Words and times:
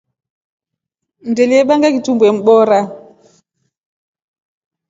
Ngindelye 1.29 1.61
ibanga 1.63 1.87
ngitumbwe 1.91 2.27
mboora. 2.37 2.79